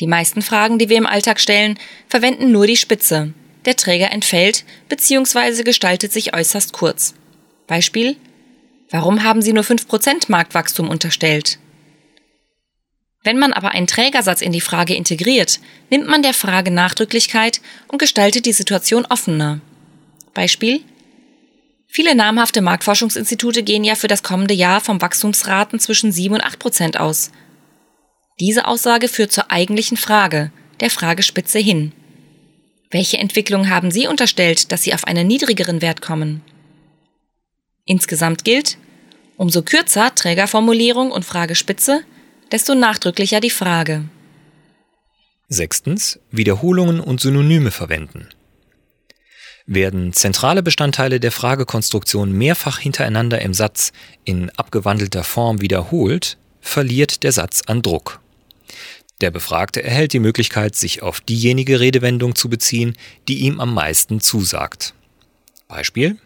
Die 0.00 0.06
meisten 0.06 0.42
Fragen, 0.42 0.78
die 0.78 0.88
wir 0.88 0.96
im 0.96 1.06
Alltag 1.06 1.40
stellen, 1.40 1.78
verwenden 2.08 2.52
nur 2.52 2.66
die 2.66 2.76
Spitze, 2.76 3.34
der 3.68 3.76
Träger 3.76 4.10
entfällt 4.10 4.64
bzw. 4.88 5.62
gestaltet 5.62 6.10
sich 6.10 6.34
äußerst 6.34 6.72
kurz. 6.72 7.14
Beispiel 7.66 8.16
Warum 8.90 9.22
haben 9.22 9.42
Sie 9.42 9.52
nur 9.52 9.64
5% 9.64 10.24
Marktwachstum 10.28 10.88
unterstellt? 10.88 11.58
Wenn 13.22 13.38
man 13.38 13.52
aber 13.52 13.72
einen 13.72 13.86
Trägersatz 13.86 14.40
in 14.40 14.52
die 14.52 14.62
Frage 14.62 14.94
integriert, 14.94 15.60
nimmt 15.90 16.08
man 16.08 16.22
der 16.22 16.32
Frage 16.32 16.70
Nachdrücklichkeit 16.70 17.60
und 17.88 17.98
gestaltet 17.98 18.46
die 18.46 18.54
Situation 18.54 19.04
offener. 19.04 19.60
Beispiel 20.32 20.80
Viele 21.86 22.14
namhafte 22.14 22.62
Marktforschungsinstitute 22.62 23.62
gehen 23.62 23.84
ja 23.84 23.96
für 23.96 24.08
das 24.08 24.22
kommende 24.22 24.54
Jahr 24.54 24.80
vom 24.80 25.02
Wachstumsraten 25.02 25.78
zwischen 25.78 26.10
7 26.10 26.36
und 26.36 26.40
8 26.42 26.58
Prozent 26.58 27.00
aus. 27.00 27.32
Diese 28.40 28.66
Aussage 28.66 29.08
führt 29.08 29.32
zur 29.32 29.50
eigentlichen 29.50 29.98
Frage, 29.98 30.52
der 30.80 30.88
Fragespitze 30.88 31.58
hin. 31.58 31.92
Welche 32.90 33.18
Entwicklung 33.18 33.68
haben 33.68 33.90
Sie 33.90 34.06
unterstellt, 34.06 34.72
dass 34.72 34.82
Sie 34.82 34.94
auf 34.94 35.04
einen 35.04 35.26
niedrigeren 35.26 35.82
Wert 35.82 36.00
kommen? 36.00 36.42
Insgesamt 37.84 38.44
gilt, 38.44 38.78
umso 39.36 39.62
kürzer 39.62 40.14
Trägerformulierung 40.14 41.10
und 41.10 41.24
Fragespitze, 41.24 42.02
desto 42.50 42.74
nachdrücklicher 42.74 43.40
die 43.40 43.50
Frage. 43.50 44.04
Sechstens. 45.48 46.18
Wiederholungen 46.30 47.00
und 47.00 47.20
Synonyme 47.20 47.70
verwenden. 47.70 48.28
Werden 49.66 50.14
zentrale 50.14 50.62
Bestandteile 50.62 51.20
der 51.20 51.32
Fragekonstruktion 51.32 52.32
mehrfach 52.32 52.78
hintereinander 52.78 53.40
im 53.42 53.52
Satz 53.52 53.92
in 54.24 54.50
abgewandelter 54.56 55.24
Form 55.24 55.60
wiederholt, 55.60 56.38
verliert 56.60 57.22
der 57.22 57.32
Satz 57.32 57.62
an 57.66 57.82
Druck. 57.82 58.20
Der 59.20 59.30
Befragte 59.32 59.82
erhält 59.82 60.12
die 60.12 60.20
Möglichkeit, 60.20 60.76
sich 60.76 61.02
auf 61.02 61.20
diejenige 61.20 61.80
Redewendung 61.80 62.36
zu 62.36 62.48
beziehen, 62.48 62.96
die 63.26 63.40
ihm 63.40 63.60
am 63.60 63.74
meisten 63.74 64.20
zusagt. 64.20 64.94
Beispiel 65.66 66.16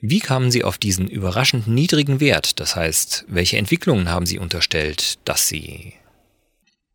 Wie 0.00 0.20
kamen 0.20 0.50
Sie 0.50 0.64
auf 0.64 0.78
diesen 0.78 1.08
überraschend 1.08 1.68
niedrigen 1.68 2.20
Wert? 2.20 2.58
Das 2.58 2.74
heißt, 2.74 3.26
welche 3.28 3.58
Entwicklungen 3.58 4.08
haben 4.10 4.24
Sie 4.24 4.38
unterstellt, 4.38 5.18
dass 5.24 5.48
Sie. 5.48 5.92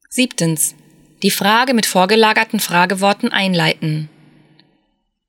Siebtens. 0.09 0.75
Die 1.21 1.31
Frage 1.31 1.73
mit 1.73 1.85
vorgelagerten 1.85 2.59
Frageworten 2.59 3.31
einleiten. 3.31 4.09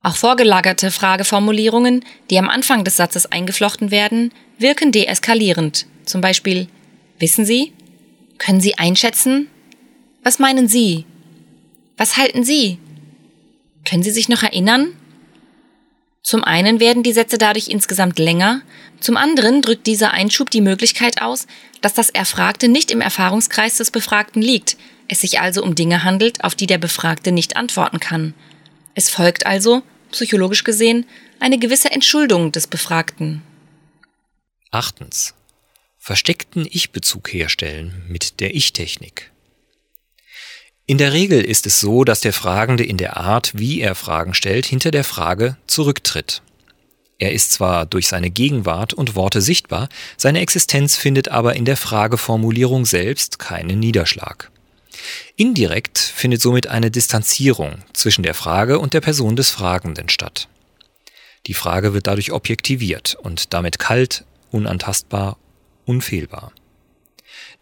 Auch 0.01 0.15
vorgelagerte 0.15 0.89
Frageformulierungen, 0.89 2.03
die 2.31 2.39
am 2.39 2.49
Anfang 2.49 2.83
des 2.83 2.97
Satzes 2.97 3.27
eingeflochten 3.27 3.91
werden, 3.91 4.33
wirken 4.57 4.91
deeskalierend. 4.91 5.85
Zum 6.05 6.21
Beispiel 6.21 6.67
Wissen 7.19 7.45
Sie? 7.45 7.73
Können 8.41 8.59
Sie 8.59 8.79
einschätzen? 8.79 9.49
Was 10.23 10.39
meinen 10.39 10.67
Sie? 10.67 11.05
Was 11.95 12.17
halten 12.17 12.43
Sie? 12.43 12.79
Können 13.87 14.01
Sie 14.01 14.09
sich 14.09 14.29
noch 14.29 14.41
erinnern? 14.41 14.97
Zum 16.23 16.43
einen 16.43 16.79
werden 16.79 17.03
die 17.03 17.13
Sätze 17.13 17.37
dadurch 17.37 17.67
insgesamt 17.67 18.17
länger, 18.17 18.63
zum 18.99 19.15
anderen 19.15 19.61
drückt 19.61 19.85
dieser 19.85 20.11
Einschub 20.11 20.49
die 20.49 20.61
Möglichkeit 20.61 21.21
aus, 21.21 21.45
dass 21.81 21.93
das 21.93 22.09
Erfragte 22.09 22.67
nicht 22.67 22.89
im 22.89 22.99
Erfahrungskreis 22.99 23.77
des 23.77 23.91
Befragten 23.91 24.41
liegt, 24.41 24.75
es 25.07 25.21
sich 25.21 25.39
also 25.39 25.61
um 25.61 25.75
Dinge 25.75 26.03
handelt, 26.03 26.43
auf 26.43 26.55
die 26.55 26.67
der 26.67 26.79
Befragte 26.79 27.31
nicht 27.31 27.57
antworten 27.57 27.99
kann. 27.99 28.33
Es 28.95 29.11
folgt 29.11 29.45
also, 29.45 29.83
psychologisch 30.11 30.63
gesehen, 30.63 31.05
eine 31.39 31.59
gewisse 31.59 31.91
Entschuldung 31.91 32.51
des 32.51 32.65
Befragten. 32.65 33.43
Achtens 34.71 35.35
versteckten 36.03 36.67
Ich-Bezug 36.67 37.31
herstellen 37.31 38.03
mit 38.07 38.39
der 38.39 38.55
Ich-Technik. 38.55 39.31
In 40.87 40.97
der 40.97 41.13
Regel 41.13 41.45
ist 41.45 41.67
es 41.67 41.79
so, 41.79 42.03
dass 42.03 42.21
der 42.21 42.33
Fragende 42.33 42.83
in 42.83 42.97
der 42.97 43.17
Art, 43.17 43.51
wie 43.53 43.81
er 43.81 43.93
Fragen 43.93 44.33
stellt, 44.33 44.65
hinter 44.65 44.89
der 44.89 45.03
Frage 45.03 45.57
zurücktritt. 45.67 46.41
Er 47.19 47.33
ist 47.33 47.51
zwar 47.51 47.85
durch 47.85 48.07
seine 48.07 48.31
Gegenwart 48.31 48.95
und 48.95 49.15
Worte 49.15 49.41
sichtbar, 49.41 49.89
seine 50.17 50.39
Existenz 50.39 50.95
findet 50.95 51.29
aber 51.29 51.55
in 51.55 51.65
der 51.65 51.77
Frageformulierung 51.77 52.87
selbst 52.87 53.37
keinen 53.37 53.79
Niederschlag. 53.79 54.49
Indirekt 55.35 55.99
findet 55.99 56.41
somit 56.41 56.65
eine 56.65 56.89
Distanzierung 56.89 57.75
zwischen 57.93 58.23
der 58.23 58.33
Frage 58.33 58.79
und 58.79 58.95
der 58.95 59.01
Person 59.01 59.35
des 59.35 59.51
Fragenden 59.51 60.09
statt. 60.09 60.47
Die 61.45 61.53
Frage 61.53 61.93
wird 61.93 62.07
dadurch 62.07 62.31
objektiviert 62.31 63.15
und 63.21 63.53
damit 63.53 63.77
kalt, 63.77 64.25
unantastbar 64.49 65.37
unfehlbar. 65.91 66.53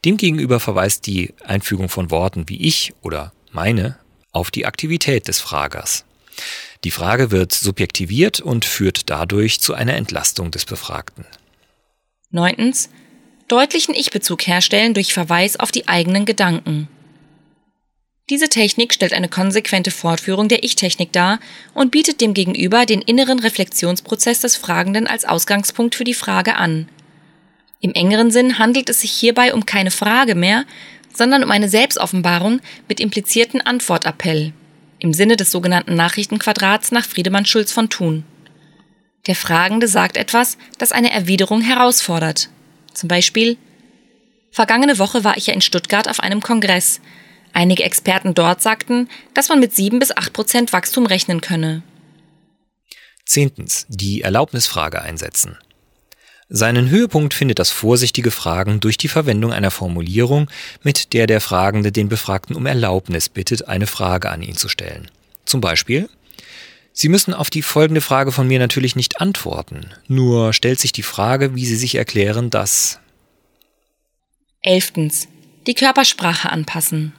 Demgegenüber 0.05 0.59
verweist 0.59 1.07
die 1.07 1.33
Einfügung 1.43 1.89
von 1.89 2.11
Worten 2.11 2.47
wie 2.47 2.61
ich 2.61 2.93
oder 3.01 3.33
meine 3.51 3.97
auf 4.31 4.51
die 4.51 4.67
Aktivität 4.67 5.27
des 5.27 5.39
Fragers. 5.39 6.05
Die 6.83 6.91
Frage 6.91 7.31
wird 7.31 7.51
subjektiviert 7.51 8.39
und 8.39 8.65
führt 8.65 9.09
dadurch 9.09 9.59
zu 9.59 9.73
einer 9.73 9.95
Entlastung 9.95 10.51
des 10.51 10.65
Befragten. 10.65 11.25
Neuntens. 12.29 12.89
Deutlichen 13.47 13.95
Ich-Bezug 13.95 14.45
herstellen 14.45 14.93
durch 14.93 15.11
Verweis 15.11 15.59
auf 15.59 15.71
die 15.71 15.87
eigenen 15.87 16.25
Gedanken. 16.25 16.87
Diese 18.29 18.47
Technik 18.47 18.93
stellt 18.93 19.13
eine 19.13 19.27
konsequente 19.27 19.89
Fortführung 19.89 20.47
der 20.47 20.63
Ich-Technik 20.63 21.11
dar 21.11 21.39
und 21.73 21.89
bietet 21.89 22.21
dem 22.21 22.35
Gegenüber 22.35 22.85
den 22.85 23.01
inneren 23.01 23.39
Reflexionsprozess 23.39 24.41
des 24.41 24.55
Fragenden 24.55 25.07
als 25.07 25.25
Ausgangspunkt 25.25 25.95
für 25.95 26.03
die 26.03 26.13
Frage 26.13 26.55
an. 26.55 26.87
Im 27.79 27.93
engeren 27.93 28.31
Sinn 28.31 28.59
handelt 28.59 28.89
es 28.89 29.01
sich 29.01 29.11
hierbei 29.11 29.53
um 29.53 29.65
keine 29.65 29.91
Frage 29.91 30.35
mehr, 30.35 30.65
sondern 31.13 31.43
um 31.43 31.51
eine 31.51 31.69
Selbstoffenbarung 31.69 32.61
mit 32.87 32.99
implizierten 32.99 33.61
Antwortappell 33.61 34.53
im 34.99 35.13
Sinne 35.13 35.37
des 35.37 35.51
sogenannten 35.51 35.95
Nachrichtenquadrats 35.95 36.91
nach 36.91 37.05
Friedemann 37.05 37.45
Schulz 37.45 37.71
von 37.71 37.89
Thun. 37.89 38.25
Der 39.27 39.35
Fragende 39.35 39.87
sagt 39.87 40.17
etwas, 40.17 40.57
das 40.77 40.91
eine 40.91 41.11
Erwiderung 41.11 41.61
herausfordert. 41.61 42.49
Zum 42.93 43.07
Beispiel 43.07 43.57
Vergangene 44.51 44.97
Woche 44.97 45.23
war 45.23 45.37
ich 45.37 45.47
ja 45.47 45.53
in 45.53 45.61
Stuttgart 45.61 46.09
auf 46.09 46.19
einem 46.19 46.41
Kongress. 46.41 47.01
Einige 47.53 47.83
Experten 47.83 48.33
dort 48.33 48.61
sagten, 48.61 49.07
dass 49.33 49.49
man 49.49 49.59
mit 49.59 49.75
sieben 49.75 49.99
bis 49.99 50.15
acht 50.15 50.33
Prozent 50.33 50.73
Wachstum 50.73 51.05
rechnen 51.05 51.39
könne. 51.39 51.83
Zehntens. 53.25 53.85
Die 53.89 54.21
Erlaubnisfrage 54.21 55.01
einsetzen. 55.01 55.57
Seinen 56.51 56.89
Höhepunkt 56.89 57.35
findet 57.35 57.59
das 57.59 57.69
vorsichtige 57.69 58.31
Fragen 58.31 58.79
durch 58.79 58.97
die 58.97 59.07
Verwendung 59.07 59.53
einer 59.53 59.69
Formulierung, 59.69 60.49
mit 60.81 61.13
der 61.13 61.27
der 61.27 61.41
Fragende 61.41 61.91
den 61.91 62.09
Befragten 62.09 62.55
um 62.55 62.65
Erlaubnis 62.65 63.29
bittet, 63.29 63.67
eine 63.67 63.85
Frage 63.85 64.31
an 64.31 64.41
ihn 64.41 64.57
zu 64.57 64.67
stellen. 64.67 65.09
Zum 65.45 65.61
Beispiel 65.61 66.09
Sie 66.91 67.07
müssen 67.07 67.33
auf 67.33 67.49
die 67.49 67.61
folgende 67.61 68.01
Frage 68.01 68.31
von 68.31 68.47
mir 68.47 68.59
natürlich 68.59 68.95
nicht 68.95 69.21
antworten, 69.21 69.91
nur 70.07 70.51
stellt 70.51 70.79
sich 70.79 70.91
die 70.91 71.03
Frage, 71.03 71.55
wie 71.55 71.65
Sie 71.65 71.77
sich 71.77 71.95
erklären, 71.95 72.49
dass 72.49 72.99
Elftens. 74.61 75.27
Die 75.67 75.75
Körpersprache 75.75 76.51
anpassen. 76.51 77.13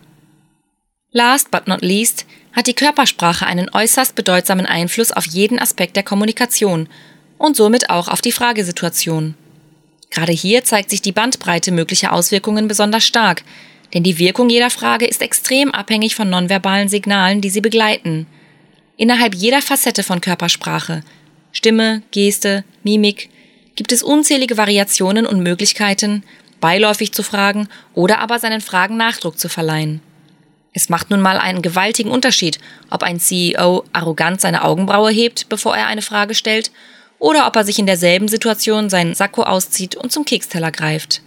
Last 1.12 1.50
but 1.50 1.68
not 1.68 1.82
least 1.82 2.26
hat 2.52 2.66
die 2.66 2.75
Körpersprache 2.75 3.46
einen 3.46 3.70
äußerst 3.72 4.14
bedeutsamen 4.14 4.66
Einfluss 4.66 5.12
auf 5.12 5.25
jeden 5.26 5.58
Aspekt 5.58 5.96
der 5.96 6.02
Kommunikation 6.02 6.88
und 7.40 7.56
somit 7.56 7.88
auch 7.88 8.09
auf 8.09 8.20
die 8.20 8.32
Fragesituation. 8.32 9.35
Gerade 10.11 10.32
hier 10.32 10.62
zeigt 10.62 10.90
sich 10.90 11.00
die 11.00 11.11
Bandbreite 11.11 11.73
möglicher 11.73 12.12
Auswirkungen 12.12 12.68
besonders 12.68 13.04
stark, 13.04 13.42
denn 13.94 14.02
die 14.02 14.18
Wirkung 14.18 14.50
jeder 14.50 14.68
Frage 14.68 15.06
ist 15.06 15.23
extrem 15.23 15.70
abhängig 15.70 16.14
von 16.14 16.28
nonverbalen 16.28 16.90
Signalen, 16.90 17.40
die 17.40 17.49
sie 17.49 17.62
begleiten. 17.62 18.26
Innerhalb 18.99 19.35
jeder 19.35 19.62
Facette 19.62 20.02
von 20.02 20.20
Körpersprache 20.20 21.02
Stimme, 21.50 22.02
Geste, 22.11 22.62
Mimik 22.82 23.30
gibt 23.75 23.90
es 23.90 24.02
unzählige 24.02 24.59
Variationen 24.59 25.25
und 25.25 25.42
Möglichkeiten, 25.42 26.23
beiläufig 26.61 27.12
zu 27.12 27.23
fragen 27.23 27.68
oder 27.94 28.18
aber 28.18 28.38
seinen 28.38 28.61
Fragen 28.61 28.99
Nachdruck 28.99 29.38
zu 29.38 29.49
verleihen. 29.49 30.02
Es 30.75 30.90
macht 30.90 31.09
nun 31.09 31.23
mal 31.23 31.38
einen 31.38 31.62
gewaltigen 31.62 32.11
Unterschied, 32.11 32.61
ob 32.90 33.02
ein 33.02 33.18
CEO 33.18 33.85
arrogant 33.94 34.42
seine 34.42 34.62
Augenbraue 34.62 35.11
hebt, 35.11 35.49
bevor 35.49 35.75
er 35.75 35.87
eine 35.87 36.02
Frage 36.02 36.35
stellt, 36.35 36.70
oder 37.20 37.46
ob 37.46 37.54
er 37.54 37.64
sich 37.64 37.78
in 37.78 37.86
derselben 37.86 38.26
Situation 38.26 38.90
seinen 38.90 39.14
Sakko 39.14 39.44
auszieht 39.44 39.94
und 39.94 40.10
zum 40.10 40.24
Keksteller 40.24 40.72
greift. 40.72 41.22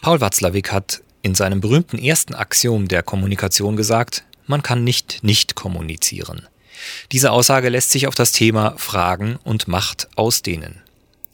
Paul 0.00 0.20
Watzlawick 0.20 0.72
hat 0.72 1.02
in 1.22 1.34
seinem 1.34 1.60
berühmten 1.60 1.98
ersten 1.98 2.34
Axiom 2.34 2.88
der 2.88 3.02
Kommunikation 3.02 3.76
gesagt, 3.76 4.24
man 4.46 4.62
kann 4.62 4.84
nicht 4.84 5.22
nicht 5.22 5.56
kommunizieren. 5.56 6.46
Diese 7.10 7.32
Aussage 7.32 7.68
lässt 7.68 7.90
sich 7.90 8.06
auf 8.06 8.14
das 8.14 8.32
Thema 8.32 8.74
Fragen 8.78 9.36
und 9.42 9.68
Macht 9.68 10.08
ausdehnen. 10.14 10.80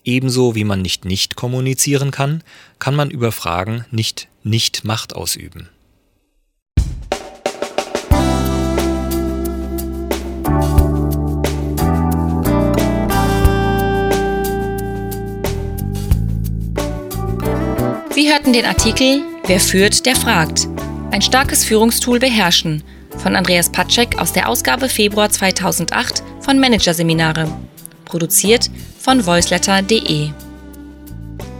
Ebenso 0.03 0.55
wie 0.55 0.65
man 0.65 0.83
nicht 0.83 1.05
nicht 1.05 1.37
kommunizieren 1.37 2.11
kann, 2.11 2.43
kann 2.79 2.97
man 2.97 3.11
über 3.11 3.31
Fragen 3.31 3.85
nicht 3.91 4.29
nicht 4.43 4.85
Macht 4.85 5.15
ausüben. 5.15 5.69
Hörten 18.45 18.53
den 18.53 18.67
Artikel 18.67 19.23
Wer 19.47 19.59
führt, 19.59 20.05
der 20.05 20.15
fragt. 20.15 20.69
Ein 21.13 21.23
starkes 21.23 21.65
Führungstool 21.65 22.19
beherrschen 22.19 22.83
von 23.17 23.37
Andreas 23.37 23.73
Patschek 23.73 24.19
aus 24.19 24.35
der 24.35 24.51
Ausgabe 24.51 24.91
Februar 24.91 25.31
2008 25.31 26.23
von 26.41 26.61
Managerseminare. 26.61 27.51
Produziert 28.05 28.71
von 29.01 29.25
voiceletter.de. 29.25 30.29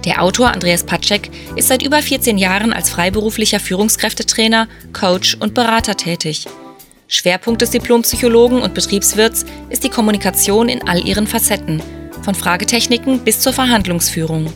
Der 0.05 0.23
Autor 0.23 0.53
Andreas 0.53 0.85
Patschek 0.85 1.31
ist 1.57 1.69
seit 1.69 1.83
über 1.83 2.03
14 2.03 2.37
Jahren 2.37 2.75
als 2.75 2.91
freiberuflicher 2.91 3.61
Führungskräftetrainer, 3.61 4.69
Coach 4.93 5.39
und 5.41 5.55
Berater 5.55 5.97
tätig. 5.97 6.47
Schwerpunkt 7.09 7.63
des 7.63 7.71
Diplompsychologen 7.71 8.61
und 8.61 8.75
Betriebswirts 8.75 9.47
ist 9.71 9.85
die 9.85 9.91
Kommunikation 9.91 10.69
in 10.69 10.87
all 10.87 11.03
ihren 11.07 11.27
Facetten, 11.27 11.83
von 12.21 12.35
Fragetechniken 12.35 13.21
bis 13.21 13.41
zur 13.41 13.55
Verhandlungsführung. 13.55 14.53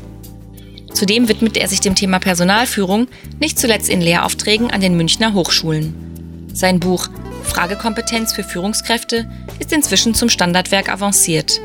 Zudem 0.99 1.29
widmet 1.29 1.57
er 1.57 1.69
sich 1.69 1.79
dem 1.79 1.95
Thema 1.95 2.19
Personalführung, 2.19 3.07
nicht 3.39 3.57
zuletzt 3.57 3.89
in 3.89 4.01
Lehraufträgen 4.01 4.73
an 4.73 4.81
den 4.81 4.97
Münchner 4.97 5.33
Hochschulen. 5.33 5.95
Sein 6.53 6.81
Buch 6.81 7.07
Fragekompetenz 7.45 8.33
für 8.33 8.43
Führungskräfte 8.43 9.31
ist 9.61 9.73
inzwischen 9.73 10.15
zum 10.15 10.29
Standardwerk 10.29 10.89
avanciert. 10.89 11.61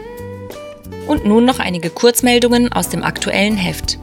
Und 1.07 1.25
nun 1.25 1.45
noch 1.45 1.57
einige 1.57 1.89
Kurzmeldungen 1.89 2.71
aus 2.71 2.89
dem 2.89 3.01
aktuellen 3.01 3.57
Heft. 3.57 3.97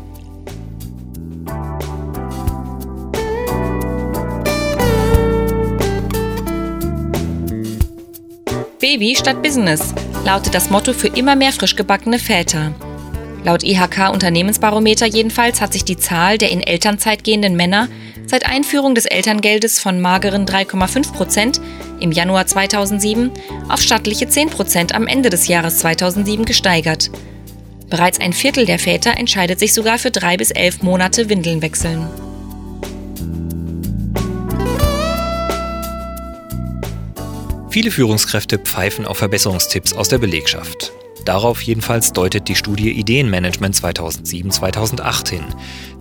Baby 8.80 9.14
statt 9.14 9.44
Business 9.44 9.94
lautet 10.24 10.56
das 10.56 10.70
Motto 10.70 10.92
für 10.92 11.06
immer 11.06 11.36
mehr 11.36 11.52
frisch 11.52 11.76
gebackene 11.76 12.18
Väter. 12.18 12.74
Laut 13.42 13.62
IHK 13.62 14.10
Unternehmensbarometer 14.12 15.06
jedenfalls 15.06 15.60
hat 15.60 15.72
sich 15.72 15.84
die 15.84 15.96
Zahl 15.96 16.36
der 16.36 16.50
in 16.50 16.60
Elternzeit 16.62 17.24
gehenden 17.24 17.56
Männer 17.56 17.88
seit 18.26 18.46
Einführung 18.46 18.94
des 18.94 19.06
Elterngeldes 19.06 19.80
von 19.80 20.00
mageren 20.00 20.46
3,5 20.46 21.12
Prozent 21.12 21.60
im 22.00 22.12
Januar 22.12 22.46
2007 22.46 23.30
auf 23.68 23.80
stattliche 23.80 24.28
10 24.28 24.50
Prozent 24.50 24.94
am 24.94 25.06
Ende 25.06 25.30
des 25.30 25.48
Jahres 25.48 25.78
2007 25.78 26.44
gesteigert. 26.44 27.10
Bereits 27.88 28.20
ein 28.20 28.32
Viertel 28.32 28.66
der 28.66 28.78
Väter 28.78 29.16
entscheidet 29.16 29.58
sich 29.58 29.72
sogar 29.72 29.98
für 29.98 30.10
drei 30.10 30.36
bis 30.36 30.50
elf 30.50 30.82
Monate 30.82 31.28
Windeln 31.28 31.60
wechseln. 31.62 32.08
Viele 37.70 37.90
Führungskräfte 37.90 38.58
pfeifen 38.58 39.06
auf 39.06 39.18
Verbesserungstipps 39.18 39.92
aus 39.92 40.08
der 40.08 40.18
Belegschaft. 40.18 40.92
Darauf 41.24 41.62
jedenfalls 41.62 42.12
deutet 42.12 42.48
die 42.48 42.54
Studie 42.54 42.90
Ideenmanagement 42.92 43.76
2007-2008 43.76 45.30
hin, 45.30 45.44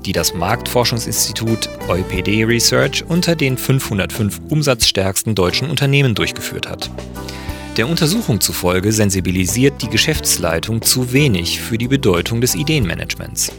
die 0.06 0.12
das 0.12 0.34
Marktforschungsinstitut 0.34 1.70
EuPD 1.88 2.46
Research 2.46 3.04
unter 3.08 3.36
den 3.36 3.58
505 3.58 4.42
umsatzstärksten 4.50 5.36
deutschen 5.36 5.70
Unternehmen 5.70 6.16
durchgeführt 6.16 6.70
hat. 6.70 6.90
Der 7.78 7.88
Untersuchung 7.88 8.42
zufolge 8.42 8.92
sensibilisiert 8.92 9.82
die 9.82 9.90
Geschäftsleitung 9.90 10.82
zu 10.82 11.14
wenig 11.14 11.62
für 11.62 11.78
die 11.78 11.88
Bedeutung 11.88 12.42
des 12.42 12.56
Ideenmanagements. 12.56 13.52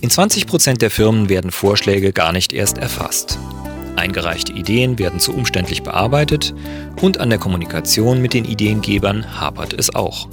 In 0.00 0.10
20 0.10 0.46
Prozent 0.46 0.80
der 0.80 0.90
Firmen 0.90 1.28
werden 1.28 1.50
Vorschläge 1.50 2.12
gar 2.12 2.32
nicht 2.32 2.52
erst 2.52 2.78
erfasst. 2.78 3.38
Eingereichte 3.96 4.52
Ideen 4.52 4.98
werden 4.98 5.18
zu 5.18 5.34
umständlich 5.34 5.82
bearbeitet 5.82 6.54
und 7.02 7.18
an 7.18 7.30
der 7.30 7.40
Kommunikation 7.40 8.22
mit 8.22 8.32
den 8.32 8.44
Ideengebern 8.44 9.40
hapert 9.40 9.72
es 9.72 9.92
auch. 9.92 10.28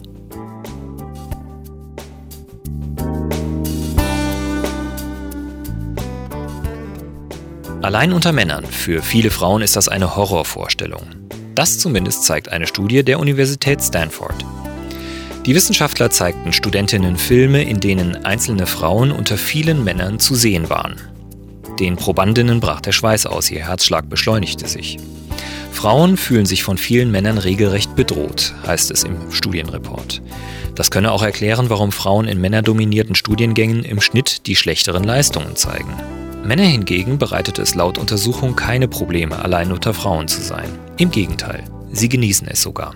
Allein 7.86 8.14
unter 8.14 8.32
Männern, 8.32 8.66
für 8.66 9.04
viele 9.04 9.30
Frauen 9.30 9.62
ist 9.62 9.76
das 9.76 9.90
eine 9.90 10.16
Horrorvorstellung. 10.16 11.04
Das 11.54 11.78
zumindest 11.78 12.24
zeigt 12.24 12.50
eine 12.50 12.66
Studie 12.66 13.04
der 13.04 13.20
Universität 13.20 13.80
Stanford. 13.80 14.44
Die 15.46 15.54
Wissenschaftler 15.54 16.10
zeigten 16.10 16.52
Studentinnen 16.52 17.16
Filme, 17.16 17.62
in 17.62 17.80
denen 17.80 18.26
einzelne 18.26 18.66
Frauen 18.66 19.12
unter 19.12 19.38
vielen 19.38 19.84
Männern 19.84 20.18
zu 20.18 20.34
sehen 20.34 20.68
waren. 20.72 20.96
Den 21.80 21.96
Probandinnen 21.96 22.60
brach 22.60 22.82
der 22.82 22.92
Schweiß 22.92 23.28
aus, 23.28 23.52
ihr 23.52 23.68
Herzschlag 23.68 24.10
beschleunigte 24.10 24.68
sich. 24.68 24.98
Frauen 25.72 26.18
fühlen 26.18 26.48
sich 26.48 26.64
von 26.64 26.80
vielen 26.80 27.12
Männern 27.12 27.38
regelrecht 27.38 27.96
bedroht, 27.96 28.56
heißt 28.66 28.90
es 28.90 29.04
im 29.04 29.32
Studienreport. 29.32 30.24
Das 30.74 30.90
könne 30.90 31.12
auch 31.12 31.22
erklären, 31.22 31.70
warum 31.70 31.92
Frauen 31.92 32.28
in 32.28 32.42
männerdominierten 32.42 33.14
Studiengängen 33.14 33.84
im 33.84 34.02
Schnitt 34.02 34.48
die 34.48 34.56
schlechteren 34.56 35.04
Leistungen 35.04 35.56
zeigen. 35.56 35.94
Männer 36.46 36.64
hingegen 36.64 37.18
bereitet 37.18 37.58
es 37.58 37.74
laut 37.74 37.98
Untersuchung 37.98 38.56
keine 38.56 38.88
Probleme, 38.88 39.40
allein 39.40 39.72
unter 39.72 39.96
Frauen 39.96 40.28
zu 40.28 40.42
sein. 40.42 40.70
Im 40.98 41.10
Gegenteil, 41.10 41.64
sie 41.92 42.08
genießen 42.08 42.48
es 42.48 42.62
sogar. 42.62 42.94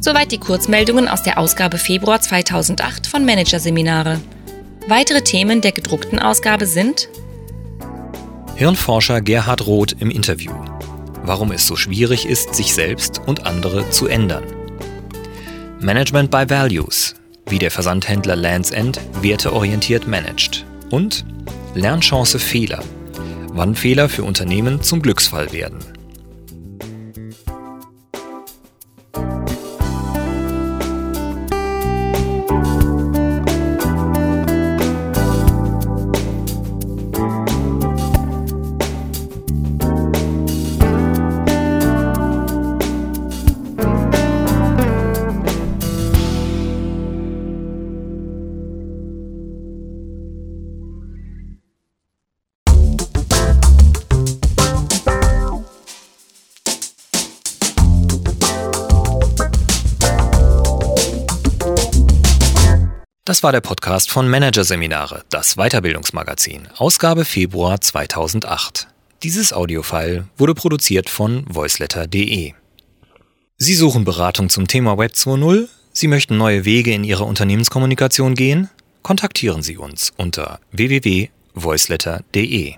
Soweit 0.00 0.32
die 0.32 0.38
Kurzmeldungen 0.38 1.06
aus 1.06 1.22
der 1.22 1.36
Ausgabe 1.36 1.76
Februar 1.76 2.22
2008 2.22 3.06
von 3.06 3.26
Managerseminare. 3.26 4.18
Weitere 4.88 5.20
Themen 5.20 5.60
der 5.60 5.72
gedruckten 5.72 6.18
Ausgabe 6.18 6.64
sind 6.64 7.10
Hirnforscher 8.56 9.20
Gerhard 9.20 9.66
Roth 9.66 9.94
im 10.00 10.10
Interview. 10.10 10.52
Warum 11.24 11.52
es 11.52 11.66
so 11.66 11.76
schwierig 11.76 12.26
ist, 12.26 12.54
sich 12.54 12.72
selbst 12.72 13.20
und 13.26 13.46
andere 13.46 13.90
zu 13.90 14.06
ändern. 14.06 14.44
Management 15.80 16.30
by 16.30 16.48
Values 16.48 17.19
wie 17.50 17.58
der 17.58 17.70
Versandhändler 17.70 18.36
Lands 18.36 18.70
End 18.70 19.00
werteorientiert 19.20 20.06
managt. 20.06 20.64
Und 20.90 21.24
Lernchance 21.74 22.38
Fehler, 22.38 22.82
wann 23.52 23.74
Fehler 23.74 24.08
für 24.08 24.24
Unternehmen 24.24 24.82
zum 24.82 25.02
Glücksfall 25.02 25.52
werden. 25.52 25.78
Das 63.40 63.44
war 63.44 63.52
der 63.52 63.62
Podcast 63.62 64.10
von 64.10 64.28
Managerseminare, 64.28 65.24
das 65.30 65.54
Weiterbildungsmagazin, 65.54 66.68
Ausgabe 66.76 67.24
Februar 67.24 67.80
2008. 67.80 68.86
Dieses 69.22 69.54
Audiofile 69.54 70.28
wurde 70.36 70.54
produziert 70.54 71.08
von 71.08 71.46
voiceletter.de. 71.48 72.52
Sie 73.56 73.74
suchen 73.74 74.04
Beratung 74.04 74.50
zum 74.50 74.68
Thema 74.68 74.98
Web 74.98 75.12
2.0? 75.12 75.68
Sie 75.90 76.06
möchten 76.06 76.36
neue 76.36 76.66
Wege 76.66 76.92
in 76.92 77.02
Ihrer 77.02 77.24
Unternehmenskommunikation 77.24 78.34
gehen? 78.34 78.68
Kontaktieren 79.00 79.62
Sie 79.62 79.78
uns 79.78 80.12
unter 80.18 80.60
www.voiceletter.de. 80.72 82.74